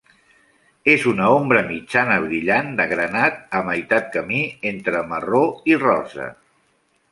[0.93, 4.43] És una ombra mitjana brillant de granat a meitat camí
[4.73, 6.31] entre marró i rosa.